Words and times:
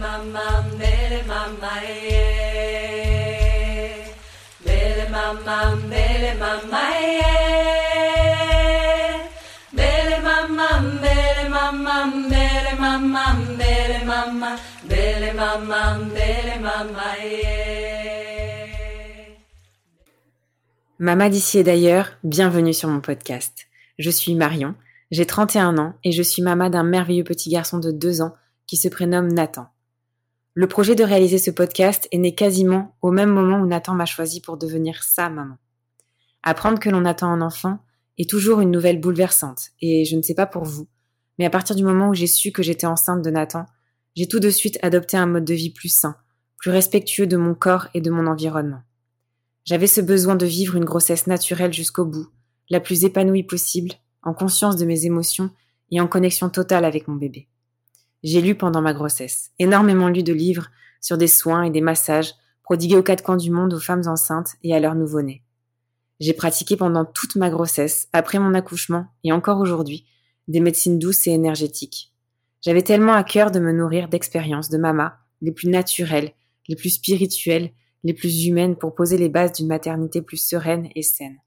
mama, 0.00 0.64
bele 0.80 1.20
mama, 1.28 1.72
yeah. 1.84 3.20
Bele 4.64 5.04
mama, 5.10 5.76
bele 5.90 6.32
mama, 6.40 6.82
yeah. 7.18 8.00
Bele 9.76 10.16
mama, 10.28 10.68
bele 11.02 11.44
mama, 11.50 11.96
bele 12.30 12.72
mama, 12.80 13.24
bele 13.58 13.98
mama, 14.06 14.50
bele 14.88 15.30
mama, 15.34 15.80
bele 16.14 16.54
mama, 16.62 17.08
yeah. 17.22 17.60
Mama 20.98 21.28
d'ici 21.28 21.58
et 21.58 21.64
d'ailleurs, 21.64 22.08
bienvenue 22.24 22.72
sur 22.74 22.88
mon 22.88 23.00
podcast. 23.00 23.66
Je 23.98 24.10
suis 24.10 24.34
Marion, 24.34 24.74
j'ai 25.10 25.26
31 25.26 25.76
ans 25.76 25.92
et 26.04 26.12
je 26.12 26.22
suis 26.22 26.42
maman 26.42 26.70
d'un 26.70 26.84
merveilleux 26.84 27.24
petit 27.24 27.50
garçon 27.50 27.78
de 27.78 27.90
2 27.90 28.22
ans 28.22 28.34
qui 28.66 28.78
se 28.78 28.88
prénomme 28.88 29.30
Nathan. 29.32 29.68
Le 30.54 30.66
projet 30.66 30.96
de 30.96 31.04
réaliser 31.04 31.38
ce 31.38 31.52
podcast 31.52 32.08
est 32.10 32.18
né 32.18 32.34
quasiment 32.34 32.96
au 33.02 33.12
même 33.12 33.30
moment 33.30 33.60
où 33.60 33.66
Nathan 33.66 33.94
m'a 33.94 34.06
choisi 34.06 34.40
pour 34.40 34.56
devenir 34.56 35.04
sa 35.04 35.30
maman. 35.30 35.56
Apprendre 36.42 36.80
que 36.80 36.90
l'on 36.90 37.04
attend 37.04 37.28
un 37.28 37.40
enfant 37.40 37.78
est 38.18 38.28
toujours 38.28 38.60
une 38.60 38.72
nouvelle 38.72 39.00
bouleversante, 39.00 39.68
et 39.80 40.04
je 40.04 40.16
ne 40.16 40.22
sais 40.22 40.34
pas 40.34 40.46
pour 40.46 40.64
vous, 40.64 40.88
mais 41.38 41.46
à 41.46 41.50
partir 41.50 41.76
du 41.76 41.84
moment 41.84 42.08
où 42.08 42.14
j'ai 42.14 42.26
su 42.26 42.50
que 42.50 42.64
j'étais 42.64 42.86
enceinte 42.86 43.22
de 43.22 43.30
Nathan, 43.30 43.64
j'ai 44.16 44.26
tout 44.26 44.40
de 44.40 44.50
suite 44.50 44.78
adopté 44.82 45.16
un 45.16 45.26
mode 45.26 45.44
de 45.44 45.54
vie 45.54 45.70
plus 45.70 45.88
sain, 45.88 46.16
plus 46.58 46.72
respectueux 46.72 47.28
de 47.28 47.36
mon 47.36 47.54
corps 47.54 47.86
et 47.94 48.00
de 48.00 48.10
mon 48.10 48.26
environnement. 48.26 48.82
J'avais 49.64 49.86
ce 49.86 50.00
besoin 50.00 50.34
de 50.34 50.46
vivre 50.46 50.74
une 50.74 50.84
grossesse 50.84 51.28
naturelle 51.28 51.72
jusqu'au 51.72 52.04
bout, 52.04 52.26
la 52.70 52.80
plus 52.80 53.04
épanouie 53.04 53.44
possible, 53.44 53.92
en 54.22 54.34
conscience 54.34 54.76
de 54.76 54.84
mes 54.84 55.06
émotions 55.06 55.50
et 55.92 56.00
en 56.00 56.08
connexion 56.08 56.50
totale 56.50 56.84
avec 56.84 57.06
mon 57.06 57.14
bébé. 57.14 57.48
J'ai 58.22 58.40
lu 58.40 58.54
pendant 58.54 58.82
ma 58.82 58.92
grossesse, 58.92 59.50
énormément 59.58 60.08
lu 60.08 60.22
de 60.22 60.32
livres 60.32 60.68
sur 61.00 61.16
des 61.16 61.26
soins 61.26 61.62
et 61.62 61.70
des 61.70 61.80
massages 61.80 62.34
prodigués 62.62 62.96
aux 62.96 63.02
quatre 63.02 63.24
coins 63.24 63.36
du 63.36 63.50
monde 63.50 63.74
aux 63.74 63.80
femmes 63.80 64.06
enceintes 64.06 64.56
et 64.62 64.74
à 64.74 64.80
leurs 64.80 64.94
nouveau-nés. 64.94 65.42
J'ai 66.20 66.34
pratiqué 66.34 66.76
pendant 66.76 67.06
toute 67.06 67.36
ma 67.36 67.48
grossesse, 67.48 68.08
après 68.12 68.38
mon 68.38 68.52
accouchement 68.52 69.06
et 69.24 69.32
encore 69.32 69.58
aujourd'hui, 69.58 70.06
des 70.48 70.60
médecines 70.60 70.98
douces 70.98 71.26
et 71.26 71.30
énergétiques. 71.30 72.12
J'avais 72.60 72.82
tellement 72.82 73.14
à 73.14 73.24
cœur 73.24 73.50
de 73.50 73.58
me 73.58 73.72
nourrir 73.72 74.08
d'expériences 74.08 74.68
de 74.68 74.76
mama, 74.76 75.18
les 75.40 75.52
plus 75.52 75.68
naturelles, 75.68 76.32
les 76.68 76.76
plus 76.76 76.90
spirituelles, 76.90 77.72
les 78.04 78.12
plus 78.12 78.44
humaines 78.46 78.76
pour 78.76 78.94
poser 78.94 79.16
les 79.16 79.30
bases 79.30 79.54
d'une 79.54 79.66
maternité 79.66 80.20
plus 80.20 80.36
sereine 80.36 80.88
et 80.94 81.02
saine. 81.02 81.38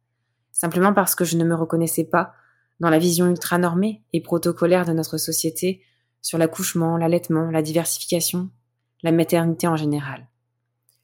Simplement 0.52 0.94
parce 0.94 1.14
que 1.14 1.24
je 1.26 1.38
ne 1.38 1.46
me 1.46 1.56
reconnaissais 1.56 2.04
pas 2.04 2.34
dans 2.80 2.90
la 2.90 3.00
vision 3.00 3.28
ultra 3.28 3.60
normée 3.60 4.04
et 4.12 4.22
protocolaire 4.22 4.86
de 4.86 4.94
notre 4.94 5.18
société 5.18 5.84
sur 6.24 6.40
l'accouchement, 6.40 6.98
l'allaitement, 6.98 7.52
la 7.52 7.62
diversification, 7.62 8.50
la 9.04 9.12
maternité 9.12 9.68
en 9.68 9.76
général. 9.76 10.28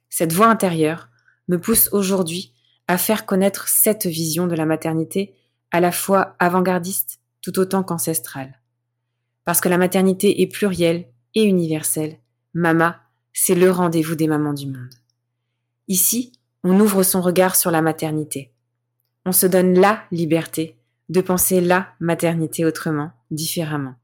Cette 0.09 0.33
voix 0.33 0.47
intérieure 0.47 1.09
me 1.49 1.59
pousse 1.59 1.89
aujourd'hui 1.91 2.55
à 2.87 2.97
faire 2.97 3.27
connaître 3.27 3.67
cette 3.67 4.07
vision 4.07 4.47
de 4.47 4.55
la 4.55 4.65
maternité 4.65 5.35
à 5.71 5.81
la 5.81 5.91
fois 5.91 6.35
avant-gardiste 6.39 7.19
tout 7.41 7.59
autant 7.59 7.83
qu'ancestrale. 7.83 8.59
Parce 9.45 9.61
que 9.61 9.69
la 9.69 9.77
maternité 9.77 10.41
est 10.41 10.47
plurielle 10.47 11.05
et 11.35 11.43
universelle, 11.43 12.17
Mama, 12.53 12.99
c'est 13.33 13.55
le 13.55 13.69
rendez-vous 13.69 14.15
des 14.15 14.27
mamans 14.27 14.53
du 14.53 14.67
monde. 14.67 14.95
Ici, 15.87 16.31
on 16.63 16.79
ouvre 16.79 17.03
son 17.03 17.21
regard 17.21 17.55
sur 17.55 17.71
la 17.71 17.81
maternité. 17.81 18.51
On 19.25 19.31
se 19.31 19.45
donne 19.45 19.79
la 19.79 20.03
liberté 20.11 20.77
de 21.09 21.21
penser 21.21 21.61
la 21.61 21.89
maternité 21.99 22.65
autrement, 22.65 23.11
différemment 23.31 23.95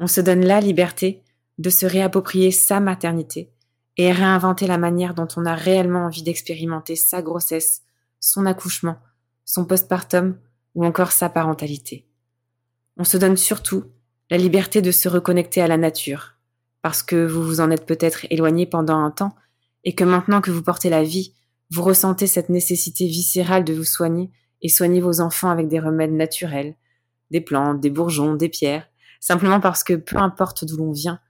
on 0.00 0.06
se 0.06 0.20
donne 0.20 0.44
la 0.44 0.60
liberté 0.60 1.22
de 1.58 1.70
se 1.70 1.84
réapproprier 1.84 2.50
sa 2.50 2.80
maternité 2.80 3.52
et 3.98 4.10
réinventer 4.10 4.66
la 4.66 4.78
manière 4.78 5.14
dont 5.14 5.28
on 5.36 5.44
a 5.44 5.54
réellement 5.54 6.06
envie 6.06 6.22
d'expérimenter 6.22 6.96
sa 6.96 7.20
grossesse, 7.20 7.82
son 8.18 8.46
accouchement, 8.46 8.96
son 9.44 9.66
postpartum 9.66 10.38
ou 10.74 10.86
encore 10.86 11.12
sa 11.12 11.28
parentalité. 11.28 12.06
On 12.96 13.04
se 13.04 13.18
donne 13.18 13.36
surtout 13.36 13.84
la 14.30 14.38
liberté 14.38 14.80
de 14.80 14.90
se 14.90 15.08
reconnecter 15.08 15.60
à 15.60 15.68
la 15.68 15.76
nature, 15.76 16.36
parce 16.80 17.02
que 17.02 17.26
vous 17.26 17.42
vous 17.42 17.60
en 17.60 17.70
êtes 17.70 17.84
peut-être 17.84 18.26
éloigné 18.30 18.64
pendant 18.64 18.98
un 18.98 19.10
temps 19.10 19.34
et 19.84 19.94
que 19.94 20.04
maintenant 20.04 20.40
que 20.40 20.50
vous 20.50 20.62
portez 20.62 20.88
la 20.88 21.02
vie, 21.02 21.34
vous 21.70 21.82
ressentez 21.82 22.26
cette 22.26 22.48
nécessité 22.48 23.06
viscérale 23.06 23.64
de 23.64 23.74
vous 23.74 23.84
soigner 23.84 24.30
et 24.62 24.68
soigner 24.68 25.00
vos 25.00 25.20
enfants 25.20 25.50
avec 25.50 25.68
des 25.68 25.78
remèdes 25.78 26.12
naturels, 26.12 26.76
des 27.30 27.40
plantes, 27.40 27.80
des 27.80 27.90
bourgeons, 27.90 28.34
des 28.34 28.48
pierres, 28.48 28.88
simplement 29.20 29.60
parce 29.60 29.84
que 29.84 29.94
peu 29.94 30.16
importe 30.16 30.64
d'où 30.64 30.76
l'on 30.76 30.92
vient, 30.92 31.20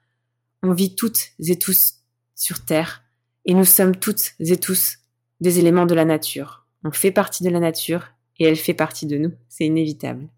on 0.62 0.72
vit 0.72 0.94
toutes 0.94 1.30
et 1.38 1.58
tous 1.58 1.96
sur 2.34 2.64
Terre, 2.64 3.02
et 3.44 3.54
nous 3.54 3.64
sommes 3.64 3.96
toutes 3.96 4.32
et 4.38 4.56
tous 4.56 4.98
des 5.40 5.58
éléments 5.58 5.86
de 5.86 5.94
la 5.94 6.04
nature. 6.04 6.66
On 6.84 6.92
fait 6.92 7.10
partie 7.10 7.44
de 7.44 7.50
la 7.50 7.60
nature, 7.60 8.08
et 8.38 8.44
elle 8.44 8.56
fait 8.56 8.74
partie 8.74 9.06
de 9.06 9.18
nous, 9.18 9.32
c'est 9.48 9.66
inévitable. 9.66 10.28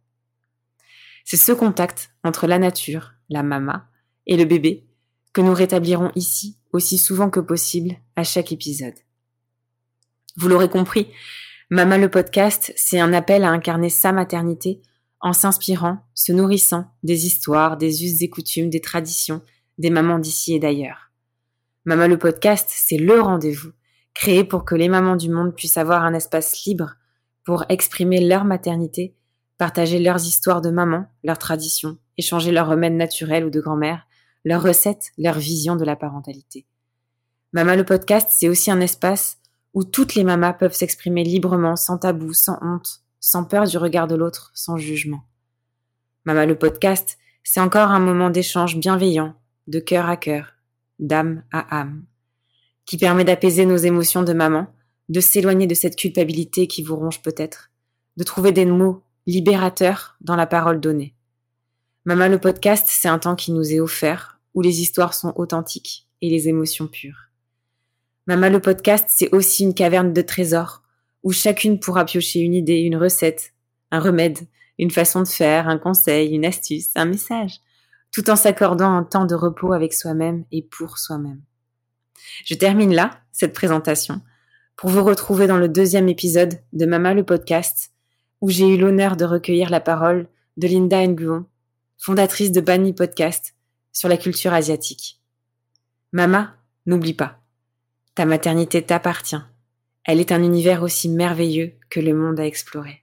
C'est 1.24 1.36
ce 1.36 1.52
contact 1.52 2.10
entre 2.24 2.46
la 2.46 2.58
nature, 2.58 3.12
la 3.28 3.42
mama, 3.42 3.88
et 4.26 4.36
le 4.36 4.44
bébé 4.44 4.86
que 5.32 5.40
nous 5.40 5.54
rétablirons 5.54 6.10
ici 6.14 6.58
aussi 6.72 6.98
souvent 6.98 7.30
que 7.30 7.40
possible 7.40 7.96
à 8.16 8.24
chaque 8.24 8.52
épisode. 8.52 8.94
Vous 10.36 10.48
l'aurez 10.48 10.69
compris, 10.69 11.08
Mama 11.70 11.98
le 11.98 12.10
podcast, 12.10 12.72
c'est 12.76 13.00
un 13.00 13.12
appel 13.12 13.44
à 13.44 13.50
incarner 13.50 13.88
sa 13.88 14.12
maternité 14.12 14.82
en 15.22 15.33
s'inspirant, 15.33 15.99
se 16.15 16.33
nourrissant 16.33 16.84
des 17.05 17.27
histoires, 17.27 17.77
des 17.77 18.05
us 18.05 18.22
et 18.22 18.28
coutumes, 18.28 18.71
des 18.71 18.81
traditions, 18.81 19.41
des 19.78 19.91
mamans 19.91 20.19
d'ici 20.19 20.55
et 20.55 20.59
d'ailleurs. 20.59 21.10
Maman 21.84 22.09
le 22.09 22.19
podcast, 22.19 22.69
c'est 22.69 22.99
le 22.99 23.21
rendez-vous, 23.21 23.71
créé 24.15 24.44
pour 24.44 24.65
que 24.65 24.75
les 24.75 24.88
mamans 24.88 25.16
du 25.16 25.31
monde 25.31 25.55
puissent 25.55 25.78
avoir 25.78 26.05
un 26.05 26.15
espace 26.15 26.65
libre 26.65 26.97
pour 27.44 27.65
exprimer 27.69 28.21
leur 28.21 28.44
maternité, 28.44 29.16
partager 29.59 29.99
leurs 29.99 30.25
histoires 30.25 30.61
de 30.61 30.71
maman, 30.71 31.06
leurs 31.25 31.38
traditions, 31.38 31.99
échanger 32.19 32.53
leurs 32.53 32.69
remèdes 32.69 32.94
naturels 32.94 33.44
ou 33.44 33.50
de 33.50 33.61
grand-mère, 33.61 34.06
leurs 34.44 34.62
recettes, 34.62 35.12
leurs 35.19 35.38
visions 35.38 35.77
de 35.77 35.84
la 35.84 35.97
parentalité. 35.97 36.66
Maman 37.53 37.77
le 37.77 37.84
podcast, 37.84 38.28
c'est 38.31 38.49
aussi 38.49 38.71
un 38.71 38.81
espace 38.81 39.38
où 39.75 39.84
toutes 39.84 40.15
les 40.15 40.25
mamas 40.25 40.53
peuvent 40.53 40.75
s'exprimer 40.75 41.25
librement, 41.25 41.77
sans 41.77 41.99
tabou, 41.99 42.32
sans 42.32 42.59
honte, 42.61 43.03
sans 43.22 43.44
peur 43.44 43.66
du 43.66 43.78
regard 43.78 44.09
de 44.09 44.16
l'autre, 44.16 44.50
sans 44.53 44.77
jugement. 44.77 45.22
Mama 46.25 46.44
le 46.44 46.59
podcast, 46.59 47.19
c'est 47.44 47.60
encore 47.60 47.91
un 47.91 48.00
moment 48.00 48.31
d'échange 48.31 48.77
bienveillant, 48.77 49.37
de 49.69 49.78
cœur 49.78 50.09
à 50.09 50.16
cœur, 50.16 50.55
d'âme 50.99 51.44
à 51.53 51.81
âme, 51.81 52.05
qui 52.84 52.99
permet 52.99 53.25
d'apaiser 53.25 53.65
nos 53.65 53.77
émotions 53.77 54.25
de 54.25 54.32
maman, 54.32 54.66
de 55.09 55.21
s'éloigner 55.21 55.69
de 55.69 55.75
cette 55.75 55.94
culpabilité 55.94 56.66
qui 56.66 56.82
vous 56.82 56.97
ronge 56.97 57.22
peut-être, 57.22 57.71
de 58.16 58.25
trouver 58.25 58.50
des 58.50 58.66
mots 58.66 59.05
libérateurs 59.27 60.16
dans 60.21 60.37
la 60.37 60.49
parole 60.49 60.81
donnée. 60.81 61.15
Mama 62.05 62.28
le 62.28 62.41
podcast, 62.41 62.88
c'est 62.91 63.09
un 63.09 63.21
temps 63.21 63.37
qui 63.37 63.53
nous 63.53 63.72
est 63.72 63.78
offert, 63.78 64.41
où 64.55 64.62
les 64.62 64.81
histoires 64.81 65.15
sont 65.15 65.32
authentiques 65.37 66.09
et 66.22 66.28
les 66.28 66.49
émotions 66.49 66.88
pures. 66.88 67.28
Mama 68.27 68.50
le 68.50 68.61
podcast, 68.61 69.06
c'est 69.09 69.32
aussi 69.32 69.62
une 69.62 69.75
caverne 69.75 70.12
de 70.12 70.22
trésors, 70.22 70.81
où 71.22 71.33
chacune 71.33 71.78
pourra 71.78 72.05
piocher 72.05 72.41
une 72.41 72.55
idée, 72.55 72.81
une 72.81 72.97
recette, 72.97 73.53
un 73.91 74.00
remède, 74.00 74.38
une 74.78 74.91
façon 74.91 75.22
de 75.22 75.28
faire, 75.28 75.69
un 75.69 75.78
conseil, 75.78 76.34
une 76.34 76.44
astuce, 76.44 76.91
un 76.97 77.05
message, 77.05 77.60
tout 78.10 78.31
en 78.31 78.37
s'accordant 78.37 78.93
un 78.93 79.05
temps 79.05 79.27
de 79.27 79.34
repos 79.34 79.72
avec 79.72 79.93
soi-même 79.93 80.44
et 80.50 80.62
pour 80.62 80.99
soi-même. 80.99 81.41
Je 82.44 82.55
termine 82.55 82.94
là 82.94 83.21
cette 83.32 83.55
présentation 83.55 84.21
pour 84.77 84.91
vous 84.91 85.05
retrouver 85.05 85.47
dans 85.47 85.59
le 85.59 85.69
deuxième 85.69 86.09
épisode 86.09 86.61
de 86.72 86.87
Mama 86.87 87.15
le 87.15 87.25
podcast, 87.25 87.93
où 88.41 88.50
j'ai 88.50 88.69
eu 88.69 88.78
l'honneur 88.78 89.16
de 89.16 89.25
recueillir 89.25 89.71
la 89.71 89.81
parole 89.81 90.28
de 90.56 90.66
Linda 90.66 91.06
Nguyen, 91.06 91.47
fondatrice 91.99 92.53
de 92.53 92.61
Bani 92.61 92.93
Podcast 92.93 93.55
sur 93.93 94.09
la 94.09 94.16
culture 94.16 94.53
asiatique. 94.53 95.21
Mama, 96.12 96.56
n'oublie 96.87 97.14
pas, 97.14 97.41
ta 98.14 98.26
maternité 98.26 98.82
t'appartient 98.82 99.41
elle 100.04 100.20
est 100.20 100.32
un 100.32 100.43
univers 100.43 100.82
aussi 100.82 101.08
merveilleux 101.08 101.75
que 101.90 102.00
le 102.00 102.14
monde 102.14 102.40
à 102.40 102.46
explorer. 102.46 103.01